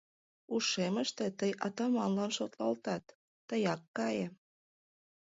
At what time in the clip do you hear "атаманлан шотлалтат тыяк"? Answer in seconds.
1.65-3.81